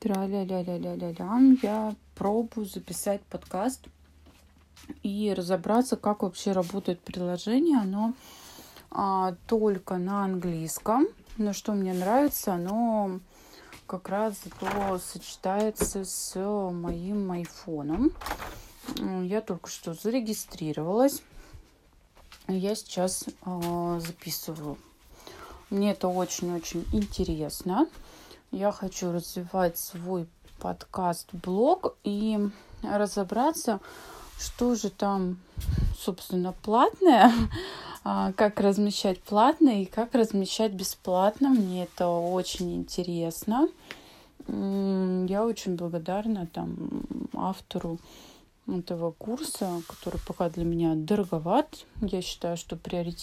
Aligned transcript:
Тра-ля-ля-ля-ля-ля-ля. 0.00 1.58
Я 1.62 1.94
пробую 2.14 2.66
записать 2.66 3.20
подкаст 3.22 3.86
и 5.02 5.34
разобраться, 5.36 5.96
как 5.96 6.22
вообще 6.22 6.52
работает 6.52 7.00
приложение. 7.00 7.78
Оно 7.78 8.14
а, 8.90 9.34
только 9.46 9.96
на 9.96 10.24
английском. 10.24 11.06
Но 11.36 11.52
что 11.52 11.72
мне 11.72 11.92
нравится, 11.94 12.54
оно 12.54 13.20
как 13.86 14.08
раз 14.08 14.36
то 14.60 14.98
сочетается 14.98 16.04
с 16.04 16.38
моим 16.70 17.30
айфоном. 17.32 18.12
Я 19.22 19.40
только 19.40 19.68
что 19.68 19.94
зарегистрировалась. 19.94 21.22
Я 22.46 22.74
сейчас 22.74 23.24
э, 23.26 24.00
записываю. 24.00 24.78
Мне 25.70 25.90
это 25.90 26.08
очень-очень 26.08 26.86
интересно. 26.92 27.86
Я 28.50 28.72
хочу 28.72 29.12
развивать 29.12 29.76
свой 29.76 30.26
подкаст-блог 30.58 31.96
и 32.02 32.38
разобраться, 32.82 33.80
что 34.38 34.74
же 34.74 34.88
там, 34.88 35.38
собственно, 35.98 36.54
платное, 36.62 37.30
а, 38.04 38.32
как 38.32 38.58
размещать 38.60 39.20
платно 39.20 39.82
и 39.82 39.84
как 39.84 40.14
размещать 40.14 40.72
бесплатно. 40.72 41.50
Мне 41.50 41.84
это 41.84 42.08
очень 42.08 42.74
интересно. 42.74 43.68
Я 44.46 45.44
очень 45.44 45.76
благодарна 45.76 46.46
там 46.46 47.02
автору 47.34 47.98
этого 48.66 49.10
курса, 49.12 49.82
который 49.86 50.20
пока 50.26 50.48
для 50.48 50.64
меня 50.64 50.94
дороговат. 50.94 51.84
Я 52.00 52.22
считаю, 52.22 52.56
что 52.56 52.76
приоритет 52.76 53.18